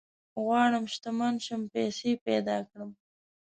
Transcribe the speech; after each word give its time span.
غواړم 0.43 0.85
شتمن 0.93 1.35
شم، 1.45 1.61
پيسي 1.73 2.11
پيدا 2.25 2.57
کړم 2.69 2.91